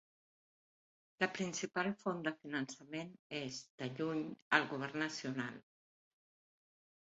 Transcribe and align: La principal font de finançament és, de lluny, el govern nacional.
La 1.23 1.27
principal 1.35 1.89
font 1.99 2.23
de 2.29 2.33
finançament 2.39 3.13
és, 3.43 3.61
de 3.83 3.93
lluny, 4.01 4.27
el 4.61 4.69
govern 4.75 5.01
nacional. 5.07 5.65